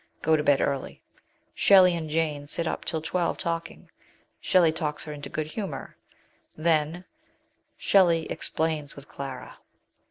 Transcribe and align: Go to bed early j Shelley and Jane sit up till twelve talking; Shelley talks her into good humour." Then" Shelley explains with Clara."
Go 0.23 0.35
to 0.35 0.41
bed 0.41 0.61
early 0.61 0.93
j 0.93 1.01
Shelley 1.53 1.95
and 1.95 2.09
Jane 2.09 2.47
sit 2.47 2.65
up 2.65 2.85
till 2.85 3.03
twelve 3.03 3.37
talking; 3.37 3.91
Shelley 4.39 4.71
talks 4.71 5.03
her 5.03 5.13
into 5.13 5.29
good 5.29 5.45
humour." 5.45 5.95
Then" 6.57 7.05
Shelley 7.77 8.25
explains 8.25 8.95
with 8.95 9.07
Clara." 9.07 9.59